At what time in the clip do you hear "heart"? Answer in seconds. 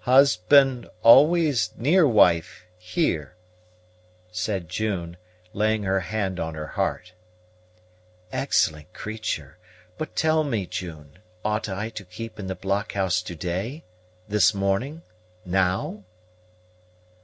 6.66-7.12